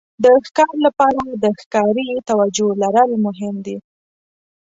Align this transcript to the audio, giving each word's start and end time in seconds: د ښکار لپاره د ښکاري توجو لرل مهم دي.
د 0.23 0.25
ښکار 0.47 0.73
لپاره 0.85 1.21
د 1.43 1.45
ښکاري 1.59 2.09
توجو 2.29 2.67
لرل 2.81 3.11
مهم 3.25 3.55
دي. 3.65 3.77